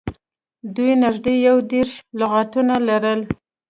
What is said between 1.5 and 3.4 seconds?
دېرش لغاتونه یې لرل